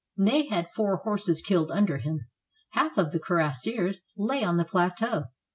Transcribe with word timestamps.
Ney 0.17 0.47
had 0.47 0.71
four 0.71 0.97
horses 0.97 1.43
killed 1.43 1.69
under 1.69 1.99
him. 1.99 2.21
Half 2.71 2.97
of 2.97 3.11
the 3.11 3.19
cuirassiers 3.19 3.99
lay 4.17 4.43
on 4.43 4.57
the 4.57 4.65
plateau. 4.65 5.25